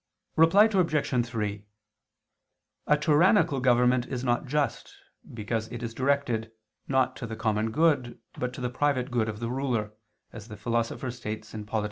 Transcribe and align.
Reply 0.35 0.63
Obj. 0.63 1.25
3: 1.27 1.63
A 2.87 2.97
tyrannical 2.97 3.59
government 3.59 4.07
is 4.07 4.23
not 4.23 4.47
just, 4.47 4.95
because 5.31 5.71
it 5.71 5.83
is 5.83 5.93
directed, 5.93 6.51
not 6.87 7.15
to 7.17 7.27
the 7.27 7.35
common 7.35 7.69
good, 7.69 8.17
but 8.33 8.51
to 8.55 8.61
the 8.61 8.71
private 8.71 9.11
good 9.11 9.29
of 9.29 9.39
the 9.39 9.51
ruler, 9.51 9.91
as 10.33 10.47
the 10.47 10.57
Philosopher 10.57 11.11
states 11.11 11.51
(Polit. 11.51 11.69